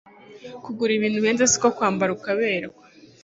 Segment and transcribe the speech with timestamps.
[0.63, 2.83] kugura ibintu bihenze siko kwambara uka berwa